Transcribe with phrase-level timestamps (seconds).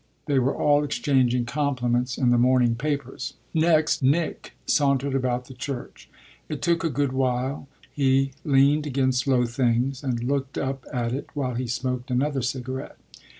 [0.25, 3.35] They were all exchanging compliments in the morning papers.
[3.53, 6.09] Nick sauntered about the church
[6.49, 11.27] it took a good while; he leaned against low things and looked up at it
[11.35, 12.97] while he smoked another cigarette.